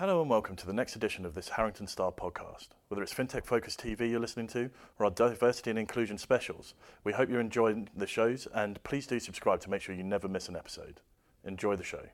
Hello 0.00 0.22
and 0.22 0.30
welcome 0.30 0.56
to 0.56 0.66
the 0.66 0.72
next 0.72 0.96
edition 0.96 1.26
of 1.26 1.34
this 1.34 1.50
Harrington 1.50 1.86
Starr 1.86 2.10
podcast. 2.10 2.68
Whether 2.88 3.02
it's 3.02 3.12
FinTech 3.12 3.44
Focus 3.44 3.76
TV 3.76 4.08
you're 4.08 4.18
listening 4.18 4.46
to 4.46 4.70
or 4.98 5.04
our 5.04 5.10
diversity 5.10 5.68
and 5.68 5.78
inclusion 5.78 6.16
specials, 6.16 6.72
we 7.04 7.12
hope 7.12 7.28
you're 7.28 7.38
enjoying 7.38 7.90
the 7.94 8.06
shows 8.06 8.48
and 8.54 8.82
please 8.82 9.06
do 9.06 9.20
subscribe 9.20 9.60
to 9.60 9.68
make 9.68 9.82
sure 9.82 9.94
you 9.94 10.02
never 10.02 10.26
miss 10.26 10.48
an 10.48 10.56
episode. 10.56 11.02
Enjoy 11.44 11.76
the 11.76 11.84
show. 11.84 12.06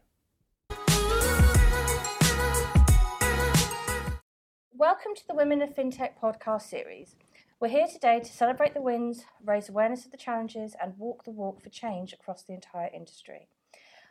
Welcome 4.73 5.15
to 5.15 5.29
the 5.29 5.37
Women 5.37 5.63
of 5.63 5.73
FinTech 5.73 6.19
podcast 6.21 6.63
series. 6.63 7.15
We're 7.61 7.69
here 7.69 7.87
today 7.87 8.19
to 8.19 8.33
celebrate 8.33 8.75
the 8.75 8.83
wins, 8.83 9.27
raise 9.45 9.69
awareness 9.69 10.05
of 10.05 10.11
the 10.11 10.17
challenges, 10.17 10.75
and 10.83 10.99
walk 10.99 11.23
the 11.23 11.31
walk 11.31 11.63
for 11.63 11.69
change 11.69 12.13
across 12.13 12.43
the 12.43 12.53
entire 12.53 12.91
industry. 12.93 13.47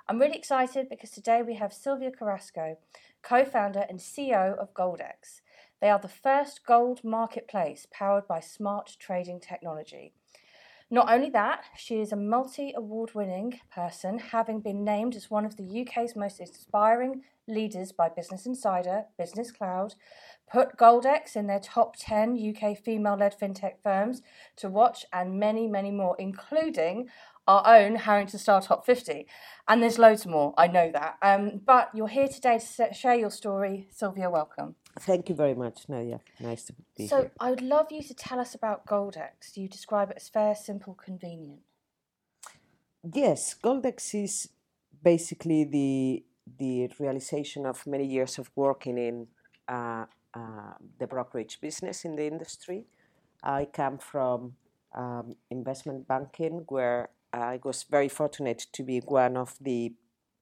I'm 0.08 0.20
really 0.20 0.36
excited 0.38 0.88
because 0.88 1.10
today 1.10 1.42
we 1.42 1.56
have 1.56 1.74
Sylvia 1.74 2.12
Carrasco, 2.12 2.78
co 3.24 3.44
founder 3.44 3.86
and 3.90 3.98
CEO 3.98 4.56
of 4.56 4.72
Goldex. 4.76 5.42
They 5.82 5.90
are 5.90 5.98
the 5.98 6.08
first 6.08 6.64
gold 6.64 7.04
marketplace 7.04 7.88
powered 7.92 8.28
by 8.28 8.40
smart 8.40 8.98
trading 9.00 9.40
technology. 9.40 10.14
Not 10.92 11.12
only 11.12 11.32
that, 11.32 11.66
she 11.76 12.00
is 12.00 12.12
a 12.12 12.16
multi 12.16 12.72
award 12.78 13.16
winning 13.16 13.60
person, 13.74 14.20
having 14.20 14.60
been 14.60 14.84
named 14.84 15.16
as 15.16 15.32
one 15.32 15.44
of 15.44 15.58
the 15.58 15.82
UK's 15.82 16.16
most 16.16 16.40
inspiring 16.40 17.24
leaders 17.48 17.92
by 17.92 18.08
Business 18.08 18.46
Insider, 18.46 19.06
Business 19.18 19.52
Cloud, 19.52 19.96
put 20.52 20.78
Goldex 20.78 21.36
in 21.36 21.48
their 21.48 21.60
top 21.60 21.96
10 21.98 22.38
UK 22.38 22.78
female 22.78 23.16
led 23.16 23.38
fintech 23.38 23.82
firms 23.82 24.22
to 24.58 24.70
watch, 24.70 25.04
and 25.12 25.40
many, 25.40 25.68
many 25.68 25.90
more, 25.90 26.16
including 26.20 27.10
our 27.48 27.64
own 27.68 27.96
Harrington 27.96 28.40
Starr 28.40 28.62
Top 28.62 28.86
50. 28.86 29.28
And 29.68 29.82
there's 29.82 29.98
loads 29.98 30.26
more, 30.26 30.54
I 30.58 30.68
know 30.68 30.92
that. 30.92 31.18
Um, 31.22 31.62
but 31.66 31.90
you're 31.94 32.08
here 32.08 32.28
today 32.28 32.60
to 32.78 32.94
share 32.94 33.16
your 33.16 33.32
story. 33.32 33.88
Sylvia, 33.92 34.30
welcome. 34.30 34.76
Thank 35.00 35.30
you 35.30 35.36
very 35.36 35.56
much, 35.56 35.90
Nadia. 35.90 36.22
Nice 36.40 36.64
to 36.66 36.74
be 36.96 37.08
so 37.08 37.18
here. 37.18 37.26
So 37.26 37.32
I 37.40 37.50
would 37.50 37.62
love 37.62 37.88
you 37.92 38.02
to 38.04 38.14
tell 38.14 38.40
us 38.40 38.56
about 38.56 38.86
Goldex. 38.86 39.56
You 39.56 39.68
describe 39.68 40.12
it 40.12 40.18
as 40.18 40.30
fair, 40.30 40.56
simple, 40.56 40.94
convenient. 40.94 41.60
Yes, 43.14 43.56
Goldex 43.62 44.16
is 44.24 44.50
basically 45.04 45.64
the 45.64 46.24
the 46.60 46.90
realization 47.00 47.66
of 47.66 47.86
many 47.88 48.06
years 48.06 48.38
of 48.38 48.52
working 48.56 48.98
in 48.98 49.28
uh, 49.68 50.06
uh, 50.34 50.74
the 51.00 51.08
brokerage 51.08 51.60
business 51.60 52.06
in 52.06 52.16
the 52.16 52.26
industry. 52.26 52.86
I 53.44 53.66
come 53.66 53.98
from 53.98 54.54
um, 54.96 55.36
investment 55.50 56.08
banking, 56.08 56.66
where 56.68 57.10
I 57.36 57.60
was 57.64 57.84
very 57.84 58.08
fortunate 58.08 58.66
to 58.72 58.84
be 58.84 59.00
one 59.00 59.36
of 59.36 59.56
the 59.60 59.94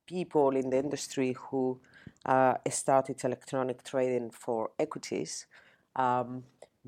people 0.06 0.56
in 0.56 0.70
the 0.70 0.78
industry 0.78 1.36
who 1.40 1.80
uh, 2.26 2.56
started 2.70 3.24
electronic 3.24 3.84
trading 3.84 4.30
for 4.32 4.72
equities. 4.78 5.48
Um, 5.96 6.44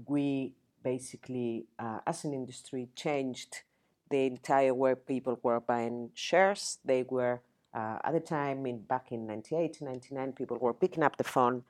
we 0.08 0.54
basically, 0.84 1.66
uh, 1.80 2.00
as 2.06 2.24
an 2.24 2.34
industry, 2.34 2.90
changed 2.96 3.64
the 4.12 4.28
entire 4.28 4.74
way 4.74 4.94
people 4.94 5.40
were 5.42 5.60
buying 5.60 6.12
shares. 6.14 6.78
They 6.86 7.04
were, 7.04 7.42
uh, 7.74 7.98
at 8.04 8.14
the 8.14 8.20
time, 8.20 8.66
in 8.68 8.82
back 8.82 9.12
in 9.12 9.26
98, 9.26 9.82
99, 9.82 10.34
people 10.34 10.58
were 10.60 10.74
picking 10.74 11.04
up 11.04 11.18
the 11.18 11.24
phone 11.24 11.64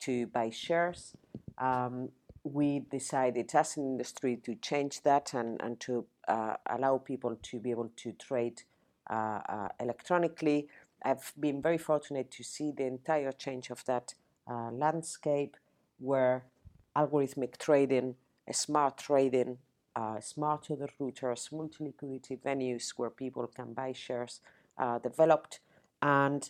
to 0.00 0.26
buy 0.28 0.50
shares. 0.50 1.16
Um, 1.58 2.10
we 2.44 2.80
decided 2.90 3.54
as 3.54 3.76
an 3.76 3.84
industry 3.84 4.36
to 4.36 4.54
change 4.56 5.02
that 5.02 5.32
and, 5.34 5.60
and 5.62 5.78
to 5.80 6.04
uh, 6.26 6.54
allow 6.66 6.98
people 6.98 7.36
to 7.42 7.60
be 7.60 7.70
able 7.70 7.90
to 7.96 8.12
trade 8.12 8.62
uh, 9.10 9.40
uh, 9.48 9.68
electronically. 9.80 10.68
I've 11.04 11.32
been 11.38 11.62
very 11.62 11.78
fortunate 11.78 12.30
to 12.32 12.44
see 12.44 12.72
the 12.72 12.84
entire 12.84 13.32
change 13.32 13.70
of 13.70 13.84
that 13.84 14.14
uh, 14.50 14.70
landscape 14.72 15.56
where 15.98 16.44
algorithmic 16.96 17.58
trading, 17.58 18.16
smart 18.50 18.98
trading, 18.98 19.58
uh, 19.94 20.20
smart 20.20 20.66
order 20.70 20.88
routers, 21.00 21.52
multi 21.52 21.84
liquidity 21.84 22.36
venues 22.36 22.90
where 22.96 23.10
people 23.10 23.46
can 23.46 23.72
buy 23.72 23.92
shares 23.92 24.40
developed. 25.02 25.60
And 26.00 26.48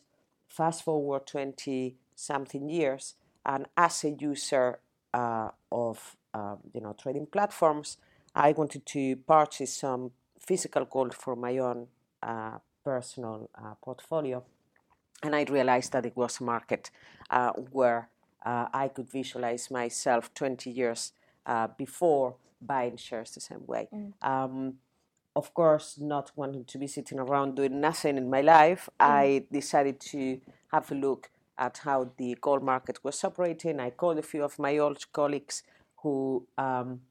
fast 0.48 0.84
forward 0.84 1.26
20 1.26 1.97
something 2.14 2.69
years, 2.69 3.14
and 3.44 3.66
as 3.76 4.04
a 4.04 4.10
user 4.10 4.78
uh, 5.15 5.50
of 5.71 6.17
um, 6.34 6.59
you 6.73 6.81
know 6.81 6.95
trading 7.00 7.27
platforms, 7.27 7.99
I 8.34 8.53
wanted 8.53 8.87
to 8.87 9.17
purchase 9.17 9.75
some 9.75 10.12
physical 10.39 10.84
gold 10.84 11.15
for 11.15 11.37
my 11.37 11.59
own 11.59 11.89
uh, 12.23 12.59
personal 12.84 13.50
uh, 13.55 13.75
portfolio, 13.83 14.45
and 15.23 15.34
I 15.34 15.45
realized 15.45 15.93
that 15.93 16.06
it 16.06 16.17
was 16.17 16.41
a 16.41 16.45
market 16.45 16.91
uh, 17.31 17.53
where 17.71 18.09
uh, 18.45 18.67
I 18.73 18.89
could 18.89 19.11
visualize 19.11 19.71
myself 19.71 20.33
20 20.34 20.71
years 20.71 21.12
uh, 21.47 21.69
before 21.77 22.37
buying 22.61 22.97
shares 22.97 23.33
the 23.33 23.41
same 23.41 23.67
way. 23.67 23.89
Mm. 23.93 24.12
Um, 24.23 24.75
of 25.34 25.55
course, 25.55 25.99
not 25.99 26.33
wanting 26.37 26.65
to 26.67 26.79
be 26.79 26.87
sitting 26.87 27.19
around 27.19 27.56
doing 27.56 27.81
nothing 27.81 28.17
in 28.17 28.29
my 28.29 28.41
life, 28.41 28.89
mm. 29.00 29.06
I 29.06 29.44
decided 29.50 30.00
to 30.00 30.41
have 30.73 30.91
a 30.91 30.94
look 30.94 31.31
at 31.62 31.78
how 31.78 32.11
the 32.17 32.37
gold 32.41 32.62
market 32.62 32.99
was 33.05 33.23
operating. 33.23 33.78
I 33.78 33.91
called 33.91 34.19
a 34.19 34.28
few 34.33 34.43
of 34.43 34.59
my 34.59 34.77
old 34.78 35.00
colleagues 35.12 35.62
who 36.03 36.45
um, 36.59 37.03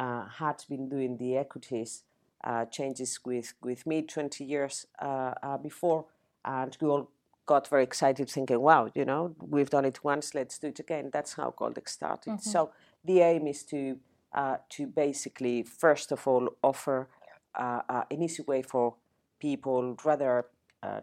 uh, 0.00 0.24
had 0.38 0.64
been 0.70 0.88
doing 0.88 1.18
the 1.18 1.36
equities 1.36 2.04
uh, 2.42 2.64
changes 2.64 3.20
with, 3.26 3.52
with 3.62 3.86
me 3.86 4.00
20 4.00 4.42
years 4.42 4.86
uh, 5.02 5.34
uh, 5.42 5.58
before, 5.58 6.06
and 6.46 6.74
we 6.80 6.88
all 6.88 7.10
got 7.44 7.68
very 7.68 7.82
excited, 7.82 8.30
thinking, 8.30 8.60
"Wow, 8.60 8.90
you 8.94 9.04
know, 9.04 9.34
we've 9.54 9.68
done 9.68 9.84
it 9.84 10.02
once, 10.02 10.34
let's 10.34 10.58
do 10.58 10.68
it 10.68 10.80
again." 10.80 11.10
That's 11.12 11.34
how 11.34 11.52
Goldex 11.58 11.90
started. 11.90 12.30
Mm-hmm. 12.30 12.50
So 12.50 12.70
the 13.04 13.20
aim 13.20 13.46
is 13.46 13.62
to 13.64 13.98
uh, 14.32 14.56
to 14.70 14.86
basically, 14.86 15.62
first 15.62 16.12
of 16.12 16.26
all, 16.26 16.48
offer 16.62 17.08
uh, 17.54 18.04
an 18.10 18.22
easy 18.22 18.42
way 18.42 18.62
for 18.62 18.94
people, 19.38 19.98
rather 20.02 20.46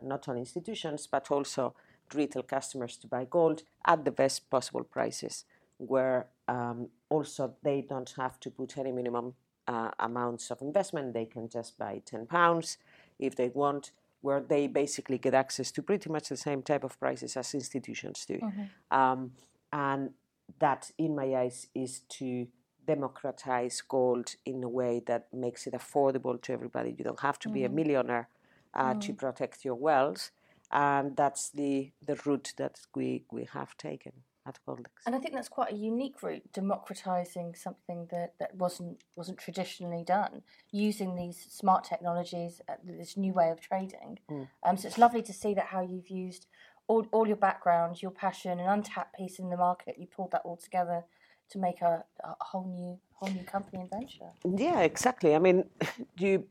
not 0.01 0.27
only 0.27 0.41
institutions 0.41 1.05
but 1.05 1.29
also 1.29 1.75
retail 2.13 2.43
customers 2.43 2.97
to 2.97 3.07
buy 3.07 3.25
gold 3.29 3.63
at 3.85 4.05
the 4.05 4.11
best 4.11 4.49
possible 4.49 4.83
prices, 4.83 5.45
where 5.77 6.27
um, 6.47 6.89
also 7.09 7.55
they 7.63 7.81
don't 7.81 8.13
have 8.17 8.39
to 8.39 8.49
put 8.49 8.77
any 8.77 8.91
minimum 8.91 9.33
uh, 9.67 9.91
amounts 9.99 10.49
of 10.51 10.61
investment. 10.61 11.13
They 11.13 11.25
can 11.25 11.49
just 11.49 11.77
buy 11.77 12.01
10 12.05 12.27
pounds 12.27 12.77
if 13.19 13.35
they 13.35 13.49
want, 13.49 13.91
where 14.21 14.39
they 14.39 14.67
basically 14.67 15.17
get 15.17 15.33
access 15.33 15.71
to 15.71 15.81
pretty 15.81 16.09
much 16.09 16.29
the 16.29 16.37
same 16.37 16.61
type 16.61 16.83
of 16.83 16.99
prices 16.99 17.35
as 17.37 17.53
institutions 17.53 18.25
do. 18.25 18.35
Mm-hmm. 18.35 18.97
Um, 18.97 19.31
and 19.73 20.11
that, 20.59 20.91
in 20.97 21.15
my 21.15 21.35
eyes, 21.35 21.67
is 21.75 22.01
to 22.09 22.47
democratize 22.85 23.81
gold 23.81 24.35
in 24.45 24.63
a 24.63 24.69
way 24.69 25.01
that 25.05 25.27
makes 25.33 25.67
it 25.67 25.73
affordable 25.73 26.41
to 26.41 26.53
everybody. 26.53 26.95
You 26.97 27.03
don't 27.03 27.19
have 27.19 27.37
to 27.39 27.49
mm-hmm. 27.49 27.53
be 27.53 27.63
a 27.63 27.67
mm-hmm. 27.67 27.75
millionaire 27.75 28.29
uh, 28.73 28.91
mm-hmm. 28.91 28.99
to 28.99 29.13
protect 29.13 29.65
your 29.65 29.75
wealth 29.75 30.31
and 30.71 31.15
that's 31.15 31.49
the 31.49 31.91
the 32.05 32.19
route 32.25 32.53
that 32.57 32.79
we 32.95 33.23
we 33.31 33.45
have 33.45 33.75
taken 33.77 34.13
at 34.47 34.59
Goldex. 34.65 34.87
And 35.05 35.15
I 35.15 35.19
think 35.19 35.33
that's 35.33 35.49
quite 35.49 35.73
a 35.73 35.75
unique 35.75 36.23
route, 36.23 36.51
democratizing 36.53 37.55
something 37.55 38.07
that, 38.11 38.33
that 38.39 38.55
wasn't 38.55 39.03
wasn't 39.15 39.37
traditionally 39.37 40.03
done, 40.05 40.41
using 40.71 41.15
these 41.15 41.45
smart 41.49 41.83
technologies, 41.83 42.61
uh, 42.69 42.73
this 42.83 43.17
new 43.17 43.33
way 43.33 43.49
of 43.49 43.59
trading. 43.59 44.19
Mm. 44.31 44.47
Um, 44.65 44.77
so 44.77 44.87
it's 44.87 44.97
lovely 44.97 45.21
to 45.23 45.33
see 45.33 45.53
that 45.53 45.67
how 45.67 45.81
you've 45.81 46.09
used 46.09 46.47
all, 46.87 47.05
all 47.11 47.27
your 47.27 47.35
background, 47.35 48.01
your 48.01 48.11
passion, 48.11 48.59
an 48.59 48.69
untapped 48.69 49.15
piece 49.17 49.39
in 49.39 49.49
the 49.49 49.57
market. 49.57 49.97
You 49.97 50.07
pulled 50.07 50.31
that 50.31 50.41
all 50.45 50.57
together 50.57 51.03
to 51.49 51.59
make 51.59 51.81
a, 51.81 52.03
a 52.23 52.35
whole 52.39 52.67
new 52.67 52.99
whole 53.13 53.33
new 53.33 53.43
company 53.43 53.81
and 53.81 53.89
venture. 53.89 54.31
Yeah, 54.45 54.81
exactly. 54.81 55.35
I 55.35 55.39
mean, 55.39 55.65
you 56.17 56.45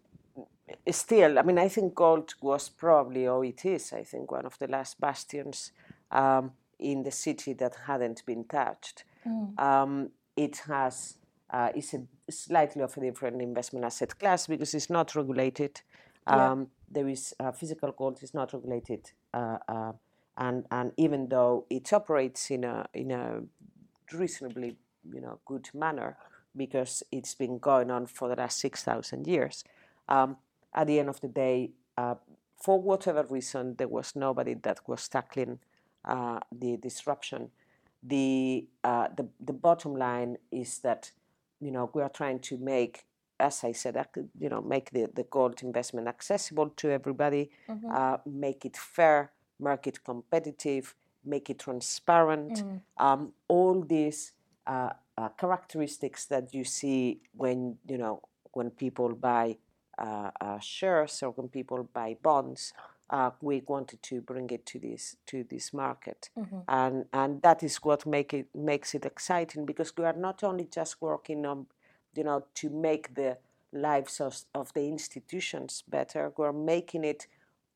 still, 0.91 1.39
I 1.39 1.43
mean, 1.43 1.59
I 1.59 1.69
think 1.69 1.95
gold 1.95 2.35
was 2.41 2.69
probably, 2.69 3.27
or 3.27 3.45
it 3.45 3.65
is, 3.65 3.93
I 3.93 4.03
think, 4.03 4.31
one 4.31 4.47
of 4.47 4.59
the 4.59 4.67
last 4.67 5.01
bastions 5.01 5.73
um, 6.11 6.53
in 6.79 7.03
the 7.03 7.11
city 7.11 7.53
that 7.55 7.77
hadn't 7.87 8.25
been 8.27 8.45
touched. 8.45 9.05
Mm. 9.27 9.59
Um, 9.59 10.11
it 10.37 10.59
has 10.69 11.19
uh, 11.51 11.71
it's 11.75 11.95
a 11.95 12.03
slightly 12.31 12.83
of 12.83 12.97
a 12.97 13.01
different 13.01 13.41
investment 13.41 13.85
asset 13.85 14.19
class 14.19 14.47
because 14.47 14.75
it's 14.75 14.91
not 14.91 15.15
regulated. 15.15 15.81
Um, 16.27 16.61
yeah. 16.61 16.67
There 16.91 17.09
is 17.09 17.35
uh, 17.39 17.53
physical 17.53 17.93
gold 17.93 18.23
is 18.23 18.35
not 18.35 18.53
regulated, 18.53 19.13
uh, 19.33 19.59
uh, 19.69 19.93
and 20.37 20.65
and 20.71 20.93
even 20.97 21.29
though 21.29 21.67
it 21.71 21.93
operates 21.93 22.51
in 22.51 22.65
a 22.65 22.87
in 22.95 23.11
a 23.11 23.43
reasonably 24.13 24.77
you 25.13 25.21
know 25.21 25.39
good 25.45 25.69
manner 25.75 26.17
because 26.57 27.03
it's 27.13 27.35
been 27.35 27.59
going 27.59 27.91
on 27.91 28.07
for 28.07 28.29
the 28.29 28.37
last 28.37 28.59
six 28.59 28.83
thousand 28.83 29.27
years. 29.27 29.65
Um, 30.09 30.37
at 30.77 30.87
the 30.87 30.99
end 31.01 31.09
of 31.09 31.21
the 31.21 31.29
day, 31.29 31.71
uh, 31.97 32.15
for 32.57 32.81
whatever 32.81 33.25
reason, 33.29 33.75
there 33.77 33.89
was 33.89 34.15
nobody 34.15 34.55
that 34.55 34.81
was 34.87 35.09
tackling 35.09 35.59
uh, 36.05 36.41
the 36.53 36.77
disruption. 36.77 37.51
The, 38.03 38.67
uh, 38.85 39.09
the 39.17 39.27
the 39.41 39.53
bottom 39.53 39.97
line 39.97 40.37
is 40.53 40.79
that 40.81 41.11
you 41.61 41.71
know 41.71 41.91
we 41.95 42.03
are 42.03 42.09
trying 42.09 42.41
to 42.41 42.59
make, 42.59 43.05
as 43.41 43.65
I 43.65 43.73
said, 43.73 43.97
you 44.39 44.49
know, 44.49 44.61
make 44.61 44.91
the, 44.91 45.09
the 45.13 45.25
gold 45.25 45.63
investment 45.63 46.07
accessible 46.07 46.71
to 46.77 46.91
everybody, 46.91 47.51
mm-hmm. 47.69 47.91
Uh, 47.91 48.19
make 48.27 48.65
it 48.65 48.77
fair, 48.77 49.33
market 49.59 50.05
competitive, 50.05 50.95
make 51.25 51.51
it 51.51 51.59
transparent. 51.59 52.63
Um, 52.99 53.33
all 53.49 53.83
these 53.83 54.33
uh, 54.67 54.91
uh, 55.19 55.29
characteristics 55.31 56.27
that 56.27 56.55
you 56.55 56.65
see 56.65 57.21
when 57.33 57.79
you 57.89 57.99
know 57.99 58.21
when 58.53 58.71
people 58.71 59.15
buy 59.15 59.57
Uh, 59.99 60.31
uh, 60.43 60.59
shares 60.59 61.23
or 61.23 61.31
when 61.31 61.49
people 61.49 61.89
buy 61.95 62.15
bonds. 62.23 62.75
Uh, 63.09 63.31
we 63.41 63.63
wanted 63.67 64.03
to 64.03 64.21
bring 64.21 64.51
it 64.51 64.67
to 64.67 64.79
this 64.79 65.17
to 65.25 65.43
this 65.45 65.73
market, 65.73 66.29
mm-hmm. 66.39 66.59
and 66.69 67.07
and 67.15 67.41
that 67.41 67.63
is 67.63 67.77
what 67.77 68.05
make 68.05 68.35
it 68.35 68.47
makes 68.55 68.95
it 68.95 69.07
exciting 69.07 69.65
because 69.65 69.97
we 69.97 70.05
are 70.05 70.13
not 70.13 70.45
only 70.45 70.65
just 70.65 71.01
working 71.01 71.47
on, 71.47 71.65
you 72.15 72.25
know, 72.25 72.45
to 72.53 72.69
make 72.69 73.15
the 73.15 73.39
lives 73.73 74.21
of, 74.21 74.37
of 74.55 74.71
the 74.75 74.87
institutions 74.87 75.83
better. 75.89 76.31
We're 76.37 76.53
making 76.53 77.05
it 77.05 77.27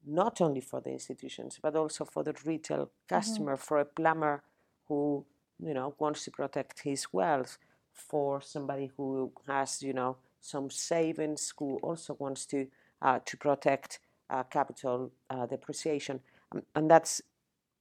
not 0.06 0.42
only 0.42 0.60
for 0.60 0.82
the 0.82 0.90
institutions 0.90 1.58
but 1.62 1.74
also 1.74 2.04
for 2.04 2.22
the 2.22 2.34
retail 2.44 2.84
mm-hmm. 2.86 3.14
customer, 3.14 3.56
for 3.56 3.78
a 3.78 3.86
plumber 3.86 4.42
who 4.88 5.24
you 5.58 5.72
know 5.72 5.94
wants 5.98 6.24
to 6.24 6.30
protect 6.30 6.80
his 6.80 7.14
wealth, 7.14 7.56
for 7.94 8.42
somebody 8.42 8.90
who 8.94 9.32
has 9.46 9.82
you 9.82 9.94
know 9.94 10.18
some 10.40 10.70
savings 10.70 11.52
who 11.58 11.78
also 11.82 12.16
wants 12.18 12.46
to 12.46 12.66
uh, 13.02 13.18
to 13.24 13.36
protect 13.36 14.00
uh, 14.28 14.42
capital 14.44 15.12
uh, 15.30 15.46
depreciation, 15.46 16.20
um, 16.52 16.62
and 16.74 16.90
that's 16.90 17.22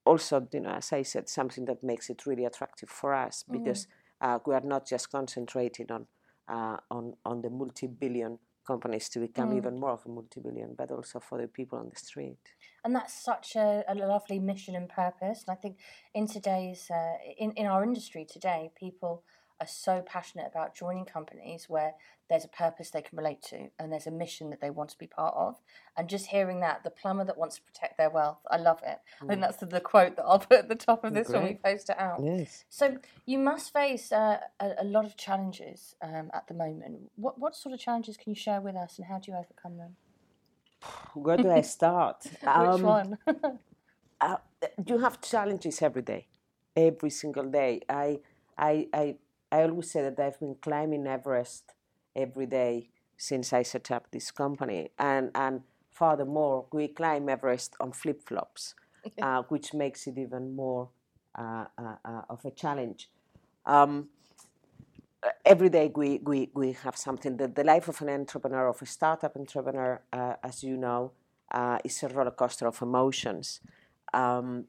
also 0.05 0.47
you 0.53 0.61
know 0.61 0.71
as 0.71 0.93
I 0.93 1.03
said 1.03 1.29
something 1.29 1.65
that 1.65 1.83
makes 1.83 2.09
it 2.09 2.25
really 2.25 2.45
attractive 2.45 2.89
for 2.89 3.13
us 3.13 3.43
because 3.51 3.87
uh, 4.21 4.39
we 4.45 4.53
are 4.53 4.61
not 4.61 4.87
just 4.87 5.11
concentrating 5.11 5.91
on 5.91 6.07
uh, 6.47 6.77
on 6.89 7.13
on 7.25 7.41
the 7.41 7.49
multi-billion 7.49 8.39
companies 8.65 9.09
to 9.09 9.19
become 9.19 9.51
even 9.57 9.79
more 9.79 9.91
of 9.91 10.05
a 10.05 10.09
multi-billion, 10.09 10.75
but 10.77 10.91
also 10.91 11.19
for 11.19 11.41
the 11.41 11.47
people 11.47 11.79
on 11.79 11.89
the 11.89 11.95
street. 11.95 12.37
and 12.85 12.95
that's 12.95 13.13
such 13.13 13.55
a, 13.55 13.83
a 13.87 13.95
lovely 13.95 14.39
mission 14.39 14.75
and 14.75 14.87
purpose. 14.89 15.43
And 15.45 15.51
I 15.55 15.59
think 15.61 15.77
in 16.13 16.27
today's 16.27 16.89
uh, 16.89 17.15
in 17.37 17.51
in 17.61 17.65
our 17.65 17.83
industry 17.83 18.25
today, 18.25 18.71
people 18.79 19.23
are 19.61 19.67
so 19.67 20.01
passionate 20.05 20.47
about 20.49 20.75
joining 20.75 21.05
companies 21.05 21.65
where 21.67 21.93
there's 22.29 22.45
a 22.45 22.49
purpose 22.49 22.91
they 22.91 23.01
can 23.01 23.17
relate 23.17 23.41
to 23.41 23.69
and 23.79 23.91
there's 23.91 24.07
a 24.07 24.11
mission 24.11 24.49
that 24.51 24.61
they 24.61 24.69
want 24.69 24.89
to 24.91 24.97
be 24.97 25.07
part 25.07 25.33
of. 25.35 25.59
And 25.97 26.07
just 26.07 26.27
hearing 26.27 26.59
that, 26.61 26.83
the 26.83 26.89
plumber 26.91 27.25
that 27.25 27.37
wants 27.37 27.55
to 27.57 27.61
protect 27.63 27.97
their 27.97 28.09
wealth, 28.09 28.39
I 28.49 28.57
love 28.57 28.81
it. 28.85 28.99
I 29.21 29.25
think 29.27 29.41
that's 29.41 29.57
the, 29.57 29.65
the 29.65 29.81
quote 29.81 30.15
that 30.15 30.23
I'll 30.23 30.39
put 30.49 30.59
at 30.59 30.69
the 30.69 30.75
top 30.75 31.03
of 31.03 31.13
this 31.13 31.29
when 31.29 31.43
we 31.43 31.55
post 31.55 31.89
it 31.89 31.99
out. 31.99 32.21
Yes. 32.23 32.63
So 32.69 32.97
you 33.25 33.39
must 33.39 33.73
face 33.73 34.11
uh, 34.11 34.37
a, 34.59 34.73
a 34.79 34.83
lot 34.83 35.05
of 35.05 35.17
challenges 35.17 35.95
um, 36.01 36.29
at 36.33 36.47
the 36.47 36.53
moment. 36.53 37.09
What 37.15 37.39
what 37.39 37.55
sort 37.55 37.73
of 37.73 37.79
challenges 37.79 38.15
can 38.17 38.31
you 38.31 38.35
share 38.35 38.61
with 38.61 38.75
us, 38.75 38.97
and 38.97 39.07
how 39.07 39.19
do 39.19 39.31
you 39.31 39.37
overcome 39.37 39.77
them? 39.77 39.95
Where 41.13 41.37
do 41.37 41.51
I 41.51 41.61
start? 41.77 42.23
Which 42.29 42.43
Um, 42.47 42.81
one? 42.83 43.17
uh, 44.21 44.37
you 44.85 44.97
have 44.99 45.21
challenges 45.21 45.81
every 45.81 46.01
day, 46.01 46.27
every 46.75 47.09
single 47.09 47.45
day. 47.45 47.81
I, 47.89 48.19
I, 48.57 48.87
I, 48.93 49.15
I 49.51 49.63
always 49.63 49.91
say 49.91 50.01
that 50.01 50.19
I've 50.19 50.39
been 50.39 50.55
climbing 50.61 51.07
Everest 51.07 51.73
every 52.15 52.45
day 52.45 52.89
since 53.17 53.51
I 53.53 53.63
set 53.63 53.91
up 53.91 54.11
this 54.11 54.31
company, 54.31 54.89
and 54.97 55.31
and 55.35 55.61
furthermore, 55.91 56.65
we 56.71 56.87
climb 56.87 57.29
Everest 57.29 57.75
on 57.79 57.91
flip 57.91 58.21
flops, 58.27 58.75
uh, 59.21 59.43
which 59.49 59.73
makes 59.73 60.07
it 60.07 60.17
even 60.17 60.55
more 60.55 60.89
uh, 61.37 61.65
uh, 61.77 61.95
uh, 62.05 62.21
of 62.29 62.45
a 62.45 62.51
challenge. 62.51 63.09
Um, 63.65 64.09
every 65.45 65.69
day 65.69 65.91
we, 65.95 66.19
we, 66.23 66.49
we 66.53 66.73
have 66.73 66.95
something. 66.97 67.37
The, 67.37 67.47
the 67.47 67.63
life 67.63 67.87
of 67.87 68.01
an 68.01 68.09
entrepreneur, 68.09 68.67
of 68.69 68.81
a 68.81 68.85
startup 68.85 69.35
entrepreneur, 69.35 70.01
uh, 70.13 70.35
as 70.43 70.63
you 70.63 70.77
know, 70.77 71.11
uh, 71.51 71.79
is 71.83 72.01
a 72.03 72.09
roller 72.09 72.31
coaster 72.31 72.67
of 72.67 72.81
emotions. 72.81 73.61
Um, 74.13 74.65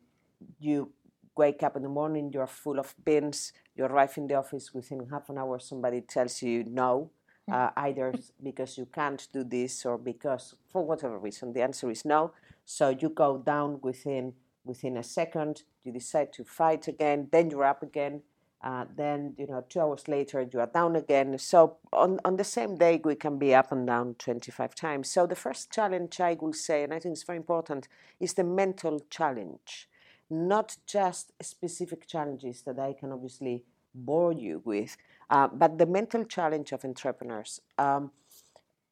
you 0.59 0.93
wake 1.37 1.63
up 1.63 1.77
in 1.77 1.83
the 1.83 1.89
morning, 1.89 2.31
you're 2.33 2.47
full 2.47 2.79
of 2.79 2.95
pins, 3.05 3.53
you 3.81 3.87
arrive 3.87 4.17
in 4.17 4.27
the 4.27 4.35
office 4.35 4.73
within 4.75 5.09
half 5.11 5.29
an 5.31 5.39
hour, 5.39 5.59
somebody 5.59 6.03
tells 6.03 6.43
you 6.43 6.63
no, 6.65 7.11
uh, 7.51 7.71
either 7.77 8.15
because 8.43 8.79
you 8.79 8.87
can't 8.87 9.27
do 9.33 9.43
this 9.43 9.85
or 9.87 9.99
because 9.99 10.55
for 10.71 10.85
whatever 10.85 11.19
reason 11.19 11.53
the 11.53 11.63
answer 11.63 11.91
is 11.91 12.05
no. 12.05 12.33
So 12.65 12.91
you 12.91 13.09
go 13.09 13.39
down 13.39 13.81
within 13.83 14.35
within 14.65 14.99
a 14.99 15.03
second, 15.03 15.63
you 15.83 15.91
decide 15.91 16.33
to 16.35 16.45
fight 16.45 16.87
again, 16.87 17.29
then 17.33 17.51
you're 17.51 17.65
up 17.65 17.83
again, 17.83 18.21
uh, 18.63 18.85
then 18.95 19.35
you 19.39 19.47
know 19.47 19.65
two 19.69 19.81
hours 19.81 20.07
later 20.07 20.47
you 20.53 20.61
are 20.61 20.67
down 20.67 20.95
again 20.95 21.39
so 21.39 21.79
on, 21.93 22.21
on 22.25 22.37
the 22.37 22.45
same 22.45 22.77
day 22.77 23.01
we 23.03 23.15
can 23.15 23.39
be 23.39 23.55
up 23.55 23.73
and 23.73 23.87
down 23.87 24.15
25 24.19 24.75
times 24.75 25.11
so 25.11 25.27
the 25.27 25.35
first 25.35 25.71
challenge 25.71 26.21
i 26.21 26.37
will 26.39 26.53
say 26.53 26.83
and 26.83 26.93
i 26.93 26.99
think 26.99 27.15
it's 27.15 27.23
very 27.23 27.39
important 27.39 27.89
is 28.21 28.35
the 28.35 28.45
mental 28.45 29.01
challenge 29.09 29.89
not 30.29 30.77
just 30.87 31.33
specific 31.41 32.07
challenges 32.07 32.63
that 32.63 32.79
i 32.79 32.93
can 32.93 33.13
obviously 33.13 33.65
bore 33.95 34.33
you 34.33 34.63
with 34.65 34.97
uh, 35.31 35.49
but 35.49 35.79
the 35.79 35.87
mental 35.87 36.25
challenge 36.25 36.73
of 36.73 36.85
entrepreneurs 36.85 37.61
um, 37.79 38.11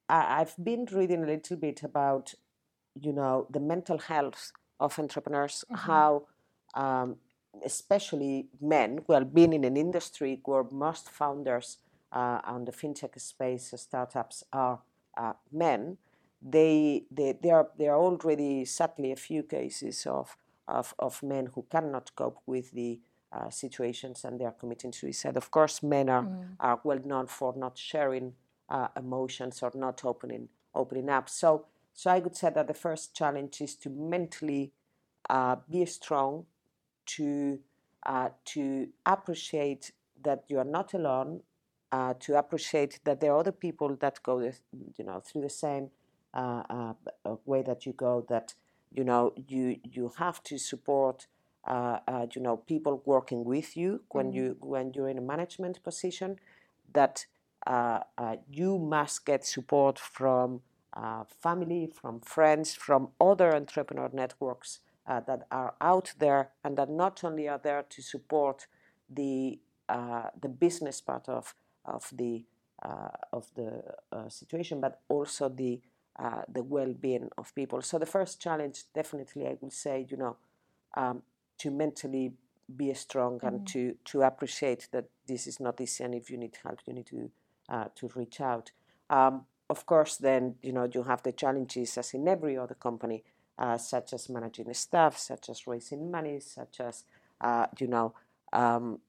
I, 0.09 0.41
i've 0.41 0.55
been 0.63 0.87
reading 0.93 1.25
a 1.25 1.27
little 1.27 1.57
bit 1.57 1.83
about 1.83 2.35
you 3.01 3.13
know 3.13 3.47
the 3.51 3.61
mental 3.61 3.99
health 3.99 4.53
of 4.81 4.99
entrepreneurs 4.99 5.65
how 5.75 6.27
um, 6.75 7.17
especially 7.65 8.49
men, 8.61 9.01
well, 9.07 9.25
being 9.25 9.53
in 9.53 9.65
an 9.65 9.77
industry 9.77 10.41
where 10.45 10.65
most 10.71 11.11
founders 11.11 11.79
uh, 12.13 12.41
on 12.45 12.65
the 12.65 12.73
fintech 12.73 13.21
space, 13.21 13.73
uh, 13.73 13.77
startups 13.77 14.45
are 14.53 14.81
uh, 15.17 15.33
men, 15.53 15.99
they, 16.41 17.05
they, 17.11 17.37
there, 17.43 17.57
are, 17.57 17.69
there 17.77 17.93
are 17.93 17.99
already 17.99 18.65
sadly 18.65 19.13
a 19.13 19.17
few 19.17 19.43
cases 19.43 20.07
of, 20.07 20.37
of, 20.67 20.95
of 20.99 21.23
men 21.23 21.51
who 21.55 21.67
cannot 21.71 22.15
cope 22.15 22.39
with 22.47 22.71
the 22.73 23.01
uh, 23.33 23.51
situations 23.51 24.25
and 24.25 24.41
they 24.41 24.45
are 24.45 24.53
committing 24.53 24.93
suicide. 24.93 25.37
Of 25.37 25.51
course, 25.51 25.83
men 25.83 26.09
are, 26.09 26.27
are 26.61 26.81
well 26.85 27.01
known 27.05 27.27
for 27.27 27.55
not 27.57 27.77
sharing 27.77 28.35
uh, 28.69 28.89
emotions 28.97 29.63
or 29.63 29.71
not 29.75 30.05
opening, 30.05 30.49
opening 30.75 31.09
up. 31.11 31.29
So, 31.29 31.67
so 31.93 32.11
I 32.11 32.19
would 32.21 32.37
say 32.37 32.51
that 32.51 32.67
the 32.67 32.75
first 32.75 33.15
challenge 33.15 33.61
is 33.61 33.75
to 33.77 33.91
mentally 33.91 34.73
uh, 35.29 35.57
be 35.71 35.85
strong, 35.87 36.47
to 37.07 37.59
uh, 38.07 38.29
to 38.45 38.89
appreciate 39.05 39.93
that 40.23 40.45
you 40.49 40.59
are 40.59 40.65
not 40.65 40.95
alone, 40.95 41.41
uh, 41.93 42.15
to 42.21 42.39
appreciate 42.39 43.01
that 43.05 43.21
there 43.21 43.33
are 43.33 43.39
other 43.39 43.53
people 43.53 43.97
that 43.97 44.23
go, 44.23 44.41
you 44.41 45.05
know, 45.05 45.21
through 45.21 45.43
the 45.43 45.51
same 45.51 45.91
uh, 46.35 46.63
uh, 46.71 46.93
uh, 47.25 47.37
way 47.45 47.63
that 47.63 47.87
you 47.87 47.93
go. 47.93 48.25
That 48.29 48.55
you 48.93 49.05
know 49.05 49.33
you 49.49 49.79
you 49.83 50.13
have 50.19 50.43
to 50.45 50.59
support. 50.59 51.27
Uh, 51.69 51.99
uh, 52.09 52.27
you 52.35 52.41
know, 52.41 52.57
people 52.57 53.03
working 53.05 53.45
with 53.45 53.77
you 53.77 54.01
when 54.09 54.33
you 54.33 54.57
when 54.61 54.93
you're 54.95 55.11
in 55.11 55.19
a 55.19 55.27
management 55.35 55.83
position. 55.85 56.39
That 56.95 57.27
uh, 57.67 58.01
uh, 58.17 58.37
you 58.51 58.79
must 58.79 59.27
get 59.27 59.45
support 59.45 59.99
from 59.99 60.63
uh, 60.95 61.25
family, 61.43 61.93
from 61.95 62.21
friends, 62.21 62.75
from 62.75 63.09
other 63.21 63.55
entrepreneur 63.55 64.11
networks 64.13 64.81
uh, 65.07 65.21
that 65.21 65.47
are 65.51 65.75
out 65.81 66.15
there 66.19 66.51
and 66.65 66.77
that 66.79 66.91
not 66.91 67.23
only 67.25 67.49
are 67.49 67.61
there 67.63 67.85
to 67.89 68.03
support 68.03 68.67
the 69.11 69.59
uh, 69.89 70.29
the 70.41 70.49
business 70.49 71.01
part 71.03 71.29
of 71.29 71.55
of 71.85 72.11
the 72.13 72.45
uh, 72.83 73.09
of 73.33 73.47
the 73.55 73.83
uh, 74.13 74.29
situation, 74.29 74.81
but 74.81 75.01
also 75.09 75.49
the 75.49 75.81
uh, 76.19 76.43
the 76.49 76.63
well-being 76.63 77.29
of 77.39 77.55
people. 77.55 77.83
So 77.83 77.99
the 77.99 78.07
first 78.07 78.41
challenge, 78.41 78.85
definitely, 78.95 79.47
I 79.47 79.57
would 79.61 79.73
say, 79.73 80.07
you 80.09 80.17
know, 80.17 80.37
um, 80.97 81.23
to 81.59 81.71
mentally 81.71 82.33
be 82.77 82.93
strong 82.95 83.41
and 83.43 83.67
to 83.67 83.97
to 84.05 84.23
appreciate 84.23 84.89
that 84.93 85.07
this 85.27 85.47
is 85.47 85.61
not 85.61 85.81
easy, 85.81 86.05
and 86.05 86.15
if 86.15 86.31
you 86.31 86.37
need 86.37 86.57
help, 86.63 86.81
you 86.87 86.93
need 86.93 87.07
to 87.07 87.31
uh, 87.69 87.85
to 87.95 88.11
reach 88.15 88.41
out. 88.41 88.71
Um, 89.11 89.47
of 89.71 89.87
course, 89.87 90.17
then 90.17 90.57
you 90.63 90.73
know 90.73 90.89
you 90.93 91.03
have 91.05 91.23
the 91.23 91.33
challenges 91.33 91.97
as 91.99 92.15
in 92.15 92.29
every 92.29 92.57
other 92.57 92.75
company 92.75 93.25
uh, 93.59 93.77
such 93.77 94.13
as 94.13 94.29
managing 94.29 94.73
staff, 94.75 95.17
such 95.17 95.49
as 95.49 95.67
raising 95.67 96.11
money, 96.11 96.41
such 96.41 96.81
as 96.81 97.05
uh, 97.41 97.67
you 97.79 97.87
know 97.87 98.15
um, 98.53 99.01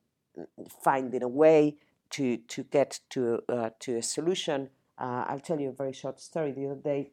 finding 0.82 1.24
a 1.24 1.28
way 1.28 1.76
to 2.12 2.38
to 2.38 2.64
get 2.64 3.00
to 3.10 3.42
uh, 3.50 3.70
to 3.80 3.98
a 3.98 4.02
solution. 4.02 4.70
Uh, 4.98 5.24
I'll 5.28 5.40
tell 5.40 5.60
you 5.60 5.70
a 5.70 5.74
very 5.74 5.94
short 5.94 6.20
story. 6.20 6.52
The 6.52 6.66
other 6.66 6.82
day, 6.82 7.12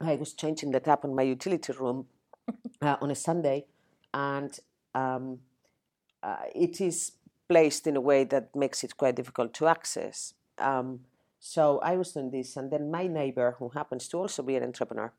I 0.00 0.14
was 0.14 0.32
changing 0.32 0.70
the 0.70 0.80
tap 0.80 1.04
in 1.04 1.14
my 1.14 1.22
utility 1.22 1.72
room 1.72 2.06
uh, 2.82 2.96
on 3.00 3.10
a 3.10 3.14
Sunday, 3.14 3.66
and 4.14 4.58
um, 4.94 5.40
uh, 6.22 6.36
it 6.54 6.80
is 6.80 7.12
placed 7.48 7.86
in 7.86 7.96
a 7.96 8.00
way 8.00 8.24
that 8.24 8.54
makes 8.56 8.82
it 8.84 8.96
quite 8.96 9.16
difficult 9.16 9.52
to 9.54 9.66
access. 9.66 10.32
Um, 10.58 11.00
so 11.40 11.80
I 11.80 11.96
was 11.96 12.12
doing 12.12 12.30
this, 12.30 12.56
and 12.56 12.70
then 12.70 12.90
my 12.90 13.06
neighbor, 13.06 13.56
who 13.58 13.68
happens 13.70 14.08
to 14.08 14.18
also 14.18 14.42
be 14.42 14.56
an 14.56 14.62
entrepreneur, 14.62 15.12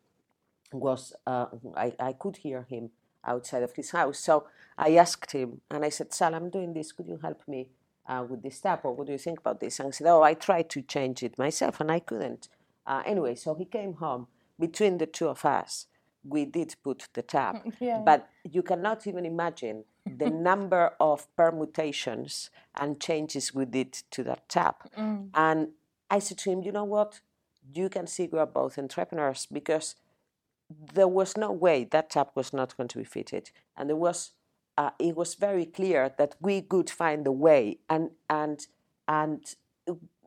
was 0.71 1.13
uh, 1.27 1.47
I, 1.75 1.93
I 1.99 2.13
could 2.13 2.37
hear 2.37 2.63
him 2.63 2.89
outside 3.23 3.61
of 3.61 3.73
his 3.75 3.91
house. 3.91 4.17
So 4.19 4.47
I 4.77 4.95
asked 4.95 5.31
him, 5.33 5.61
and 5.69 5.85
I 5.85 5.89
said, 5.89 6.13
Sal, 6.13 6.33
I'm 6.33 6.49
doing 6.49 6.73
this. 6.73 6.91
Could 6.91 7.07
you 7.07 7.19
help 7.21 7.41
me 7.47 7.67
uh, 8.07 8.25
with 8.27 8.41
this 8.41 8.59
tap, 8.59 8.85
or 8.85 8.93
what 8.93 9.07
do 9.07 9.13
you 9.13 9.19
think 9.19 9.39
about 9.39 9.59
this? 9.59 9.79
And 9.79 9.89
he 9.89 9.91
said, 9.91 10.07
Oh, 10.07 10.23
I 10.23 10.33
tried 10.33 10.69
to 10.71 10.81
change 10.81 11.21
it 11.21 11.37
myself, 11.37 11.79
and 11.79 11.91
I 11.91 11.99
couldn't. 11.99 12.47
Uh, 12.87 13.03
anyway, 13.05 13.35
so 13.35 13.53
he 13.55 13.65
came 13.65 13.95
home. 13.95 14.27
Between 14.57 14.97
the 14.99 15.05
two 15.05 15.27
of 15.27 15.43
us, 15.43 15.87
we 16.27 16.45
did 16.45 16.75
put 16.83 17.07
the 17.13 17.21
tap, 17.21 17.65
Yeah. 17.79 17.99
but 17.99 18.27
you 18.43 18.63
cannot 18.63 19.05
even 19.07 19.25
imagine 19.25 19.85
the 20.05 20.29
number 20.49 20.91
of 20.99 21.27
permutations 21.35 22.49
and 22.79 22.99
changes 22.99 23.53
we 23.53 23.65
did 23.65 23.93
to 24.11 24.23
that 24.23 24.49
tap. 24.49 24.89
Mm. 24.97 25.29
And 25.33 25.67
I 26.09 26.19
said 26.19 26.37
to 26.39 26.51
him, 26.51 26.61
you 26.63 26.71
know 26.71 26.83
what? 26.83 27.19
You 27.73 27.89
can 27.89 28.07
see 28.07 28.27
we're 28.31 28.45
both 28.45 28.77
entrepreneurs 28.77 29.45
because 29.51 29.95
there 30.93 31.07
was 31.07 31.37
no 31.37 31.51
way 31.51 31.83
that 31.91 32.09
tap 32.09 32.31
was 32.35 32.53
not 32.53 32.75
going 32.77 32.87
to 32.89 32.97
be 32.97 33.03
fitted, 33.03 33.51
and 33.77 33.89
there 33.89 33.95
was. 33.97 34.31
Uh, 34.77 34.89
it 34.99 35.15
was 35.15 35.35
very 35.35 35.65
clear 35.65 36.11
that 36.17 36.35
we 36.41 36.61
could 36.61 36.89
find 36.89 37.25
a 37.27 37.31
way, 37.31 37.77
and 37.89 38.09
and 38.29 38.67
and 39.07 39.55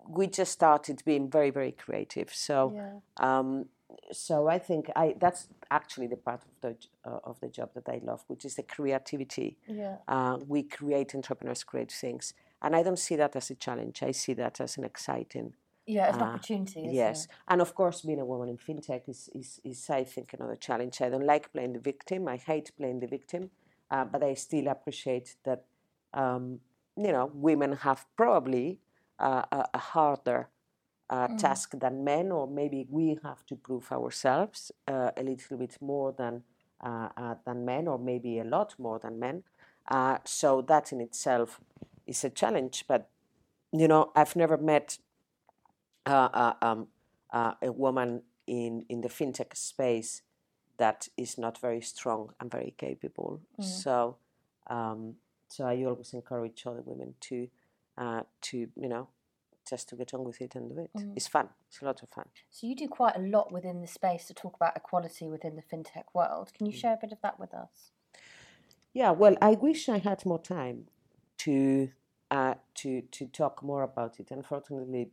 we 0.08 0.26
just 0.26 0.52
started 0.52 1.02
being 1.04 1.28
very 1.30 1.50
very 1.50 1.72
creative. 1.72 2.32
So 2.32 2.72
Yeah. 2.74 3.00
um, 3.38 3.66
so 4.12 4.48
I 4.48 4.58
think 4.58 4.90
I 4.96 5.14
that's 5.18 5.48
actually 5.70 6.06
the 6.08 6.16
part 6.16 6.42
of 6.44 6.50
the 6.60 6.76
uh, 7.10 7.20
of 7.24 7.40
the 7.40 7.48
job 7.48 7.70
that 7.74 7.88
I 7.88 8.00
love, 8.02 8.24
which 8.28 8.44
is 8.44 8.54
the 8.56 8.62
creativity. 8.62 9.56
Yeah. 9.66 9.96
Uh, 10.06 10.38
we 10.46 10.62
create 10.62 11.14
entrepreneurs 11.14 11.64
create 11.64 11.92
things, 11.92 12.34
and 12.62 12.74
I 12.76 12.82
don't 12.82 12.98
see 12.98 13.16
that 13.16 13.36
as 13.36 13.50
a 13.50 13.54
challenge. 13.54 14.02
I 14.02 14.12
see 14.12 14.34
that 14.34 14.60
as 14.60 14.78
an 14.78 14.84
exciting. 14.84 15.54
Yeah, 15.86 16.14
an 16.14 16.20
Ah, 16.20 16.34
opportunity. 16.34 16.82
Yes, 16.92 17.24
It? 17.24 17.30
and 17.48 17.60
of 17.62 17.74
course, 17.74 18.02
being 18.02 18.20
a 18.20 18.24
woman 18.26 18.48
in 18.50 18.58
fintech 18.58 19.08
is, 19.08 19.30
is 19.34 19.60
is 19.64 19.88
I 19.90 20.04
think 20.04 20.34
another 20.34 20.56
challenge. 20.56 21.00
I 21.00 21.08
don't 21.08 21.26
like 21.26 21.52
playing 21.52 21.72
the 21.72 21.80
victim. 21.80 22.28
I 22.28 22.36
hate 22.36 22.72
playing 22.76 23.00
the 23.00 23.06
victim, 23.06 23.50
uh, 23.90 24.04
but 24.04 24.22
I 24.22 24.34
still 24.34 24.68
appreciate 24.68 25.36
that. 25.44 25.64
Um, 26.12 26.60
you 26.96 27.12
know, 27.12 27.30
women 27.32 27.72
have 27.74 28.06
probably 28.16 28.80
uh, 29.20 29.42
a, 29.52 29.64
a 29.74 29.78
harder 29.78 30.48
uh, 31.10 31.28
task 31.38 31.72
than 31.78 32.04
men, 32.04 32.30
or 32.32 32.46
maybe 32.46 32.86
we 32.90 33.18
have 33.22 33.44
to 33.46 33.56
prove 33.56 33.90
ourselves 33.92 34.72
uh, 34.86 35.10
a 35.16 35.22
little 35.22 35.56
bit 35.56 35.76
more 35.80 36.12
than 36.12 36.42
uh, 36.80 37.08
uh, 37.16 37.34
than 37.44 37.64
men, 37.64 37.88
or 37.88 37.98
maybe 37.98 38.38
a 38.38 38.44
lot 38.44 38.74
more 38.78 38.98
than 38.98 39.18
men. 39.18 39.42
Uh, 39.90 40.18
so 40.24 40.60
that 40.62 40.92
in 40.92 41.00
itself 41.00 41.60
is 42.06 42.24
a 42.24 42.30
challenge. 42.30 42.84
But 42.86 43.08
you 43.72 43.88
know, 43.88 44.12
I've 44.14 44.36
never 44.36 44.56
met 44.58 44.98
uh, 46.06 46.52
um, 46.62 46.88
uh, 47.32 47.54
a 47.62 47.72
woman 47.72 48.22
in 48.46 48.84
in 48.88 49.00
the 49.00 49.08
fintech 49.08 49.56
space 49.56 50.22
that 50.78 51.08
is 51.16 51.36
not 51.38 51.58
very 51.60 51.80
strong 51.80 52.32
and 52.40 52.50
very 52.50 52.72
capable. 52.78 53.40
So, 53.60 54.16
um, 54.68 55.14
so 55.48 55.64
I 55.66 55.84
always 55.84 56.12
encourage 56.14 56.62
other 56.66 56.82
women 56.84 57.14
to 57.22 57.48
uh, 57.96 58.22
to 58.42 58.56
you 58.58 58.88
know 58.88 59.08
just 59.68 59.88
to 59.88 59.96
get 59.96 60.14
on 60.14 60.24
with 60.24 60.40
it 60.40 60.54
and 60.54 60.68
do 60.70 60.78
it. 60.78 60.90
It's 61.16 61.26
fun. 61.28 61.48
It's 61.68 61.80
a 61.82 61.84
lot 61.84 62.02
of 62.02 62.08
fun. 62.08 62.26
So 62.50 62.66
you 62.66 62.74
do 62.74 62.88
quite 62.88 63.16
a 63.16 63.20
lot 63.20 63.52
within 63.52 63.80
the 63.80 63.86
space 63.86 64.26
to 64.26 64.34
talk 64.34 64.54
about 64.56 64.76
equality 64.76 65.28
within 65.28 65.56
the 65.56 65.62
fintech 65.62 66.04
world. 66.14 66.52
Can 66.54 66.66
you 66.66 66.72
Mm. 66.72 66.80
share 66.80 66.94
a 66.94 66.98
bit 67.00 67.12
of 67.12 67.20
that 67.22 67.38
with 67.38 67.52
us? 67.54 67.92
Yeah, 68.92 69.10
well, 69.12 69.36
I 69.40 69.52
wish 69.52 69.88
I 69.88 69.98
had 69.98 70.24
more 70.26 70.40
time 70.40 70.88
to 71.38 71.90
uh, 72.30 72.54
to 72.74 73.02
to 73.02 73.26
talk 73.26 73.62
more 73.62 73.82
about 73.82 74.18
it. 74.20 74.30
Unfortunately, 74.30 75.10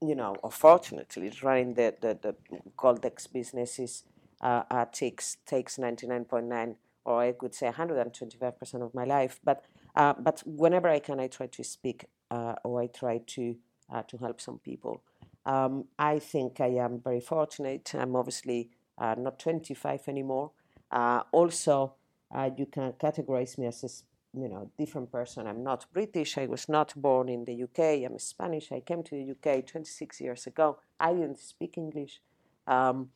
you 0.00 0.14
know, 0.14 0.34
unfortunately, 0.42 1.30
running 1.42 1.74
the 1.74 1.94
the, 2.00 2.18
the 2.22 2.34
Goldex 2.76 3.30
business 3.32 3.78
is 3.78 4.04
uh, 4.40 4.62
uh, 4.70 4.84
takes 4.92 5.36
takes 5.46 5.78
ninety 5.78 6.06
nine 6.06 6.24
point 6.24 6.46
nine, 6.46 6.76
or 7.04 7.20
I 7.20 7.32
could 7.32 7.54
say 7.54 7.66
one 7.66 7.74
hundred 7.74 7.98
and 7.98 8.12
twenty 8.14 8.38
five 8.38 8.58
percent 8.58 8.82
of 8.82 8.94
my 8.94 9.04
life. 9.04 9.38
But 9.44 9.64
uh, 9.94 10.14
but 10.18 10.42
whenever 10.46 10.88
I 10.88 10.98
can, 11.00 11.20
I 11.20 11.28
try 11.28 11.46
to 11.46 11.64
speak 11.64 12.06
or 12.30 12.82
I 12.82 12.86
try 12.88 13.18
to 13.18 13.56
uh, 13.92 14.02
to 14.02 14.16
help 14.18 14.40
some 14.40 14.58
people. 14.58 15.02
Um, 15.44 15.84
I 15.98 16.18
think 16.18 16.60
I 16.60 16.68
am 16.68 17.00
very 17.00 17.20
fortunate. 17.20 17.92
I'm 17.94 18.16
obviously 18.16 18.70
uh, 18.98 19.14
not 19.16 19.38
25 19.38 20.08
anymore. 20.08 20.50
Uh, 20.90 21.22
also, 21.32 21.94
uh, 22.34 22.50
you 22.56 22.66
can 22.66 22.92
categorize 22.92 23.56
me 23.58 23.66
as 23.66 23.84
a 23.84 24.38
you 24.38 24.48
know 24.48 24.70
different 24.76 25.10
person. 25.12 25.46
I'm 25.46 25.62
not 25.62 25.86
British. 25.92 26.36
I 26.36 26.46
was 26.46 26.68
not 26.68 26.94
born 26.96 27.28
in 27.28 27.44
the 27.44 27.62
UK. 27.62 28.04
I'm 28.04 28.18
Spanish. 28.18 28.72
I 28.72 28.80
came 28.80 29.02
to 29.04 29.10
the 29.14 29.30
UK 29.32 29.66
26 29.66 30.20
years 30.20 30.46
ago. 30.46 30.78
I 30.98 31.12
didn't 31.14 31.38
speak 31.38 31.78
English, 31.78 32.20
um, 32.66 33.10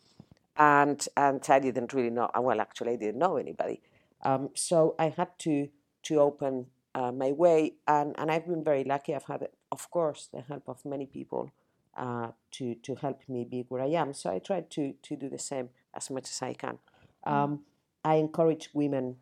and 0.56 1.06
and 1.16 1.44
I 1.48 1.58
didn't 1.58 1.92
really 1.92 2.10
know. 2.10 2.30
Well, 2.38 2.60
actually, 2.60 2.92
I 2.92 2.96
didn't 2.96 3.18
know 3.18 3.36
anybody. 3.36 3.80
Um, 4.22 4.50
so 4.54 4.94
I 4.98 5.08
had 5.08 5.38
to 5.40 5.68
to 6.04 6.20
open 6.20 6.66
uh, 6.94 7.12
my 7.12 7.32
way, 7.32 7.74
and, 7.86 8.14
and 8.18 8.30
I've 8.30 8.46
been 8.46 8.64
very 8.64 8.84
lucky. 8.84 9.14
I've 9.14 9.24
had, 9.24 9.48
of 9.70 9.90
course, 9.90 10.28
the 10.32 10.42
help 10.42 10.68
of 10.68 10.84
many 10.84 11.06
people 11.06 11.50
uh, 11.96 12.28
to 12.52 12.74
to 12.76 12.94
help 12.94 13.20
me 13.28 13.44
be 13.44 13.64
where 13.68 13.82
I 13.82 13.88
am. 13.88 14.12
So 14.14 14.30
I 14.30 14.38
try 14.38 14.60
to 14.60 14.94
to 15.02 15.16
do 15.16 15.28
the 15.28 15.38
same 15.38 15.68
as 15.94 16.10
much 16.10 16.28
as 16.30 16.42
I 16.42 16.54
can. 16.54 16.78
Um, 17.24 17.60
I 18.04 18.14
encourage 18.14 18.70
women 18.72 19.16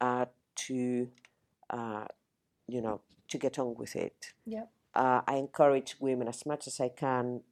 uh, 0.00 0.26
to, 0.66 1.08
uh, 1.70 2.06
you 2.66 2.80
know, 2.80 3.00
to 3.28 3.38
get 3.38 3.58
on 3.58 3.74
with 3.74 3.94
it. 3.96 4.32
Yep. 4.46 4.70
Uh, 4.94 5.20
I 5.26 5.36
encourage 5.36 5.96
women 6.00 6.28
as 6.28 6.44
much 6.46 6.66
as 6.66 6.80
I 6.80 6.88
can 6.88 7.42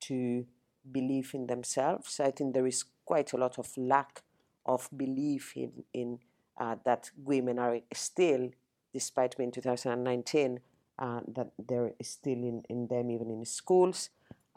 to 0.00 0.46
believe 0.90 1.34
in 1.34 1.46
themselves. 1.46 2.20
I 2.20 2.30
think 2.30 2.54
there 2.54 2.66
is 2.66 2.84
quite 3.04 3.32
a 3.32 3.36
lot 3.36 3.58
of 3.58 3.76
lack 3.76 4.22
of 4.64 4.88
belief 4.96 5.56
in 5.56 5.84
in 5.92 6.18
uh, 6.58 6.76
that 6.84 7.10
women 7.24 7.58
are 7.58 7.80
still, 7.92 8.50
despite 8.96 9.36
being 9.36 9.52
2019, 9.52 10.60
uh, 10.98 11.20
that 11.36 11.48
there 11.58 11.92
is 11.98 12.08
still 12.08 12.40
in, 12.50 12.62
in 12.70 12.86
them 12.86 13.10
even 13.10 13.28
in 13.30 13.44
schools. 13.44 14.08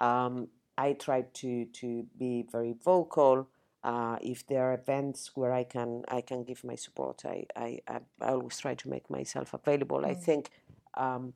Um, 0.08 0.48
I 0.78 0.94
try 0.94 1.20
to 1.42 1.66
to 1.82 2.06
be 2.18 2.46
very 2.50 2.74
vocal. 2.92 3.50
Uh, 3.84 4.18
if 4.22 4.48
there 4.48 4.64
are 4.68 4.74
events 4.74 5.32
where 5.36 5.54
I 5.62 5.66
can 5.66 5.90
I 6.08 6.22
can 6.22 6.46
give 6.50 6.64
my 6.64 6.76
support, 6.76 7.18
I 7.26 7.38
I, 7.68 7.70
I, 7.88 8.32
always 8.36 8.58
try 8.58 8.76
to 8.76 8.90
make 8.90 9.10
myself 9.10 9.54
available. 9.54 10.06
I 10.06 10.16
think 10.28 10.44
um, 11.06 11.34